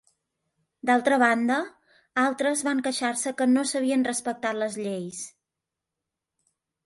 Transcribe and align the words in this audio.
D'altra 0.89 1.17
banda, 1.23 1.57
altres 2.21 2.63
van 2.69 2.81
queixar-se 2.87 3.29
de 3.33 3.37
que 3.41 3.47
no 3.51 3.67
s'havien 3.73 4.07
respectat 4.09 4.59
les 4.63 4.79
lleis. 4.87 5.23